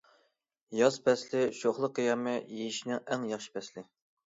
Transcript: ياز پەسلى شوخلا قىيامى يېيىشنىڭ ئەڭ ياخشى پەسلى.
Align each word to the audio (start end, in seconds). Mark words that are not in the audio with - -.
ياز 0.77 0.97
پەسلى 1.09 1.43
شوخلا 1.59 1.91
قىيامى 2.01 2.35
يېيىشنىڭ 2.55 3.05
ئەڭ 3.07 3.31
ياخشى 3.37 3.55
پەسلى. 3.61 3.89